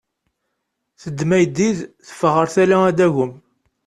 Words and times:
Teddem 1.01 1.31
ayeddid, 1.35 1.77
teffeɣ 2.07 2.31
ɣer 2.37 2.47
tala 2.53 2.77
ad 2.89 2.95
d-tagem. 2.97 3.33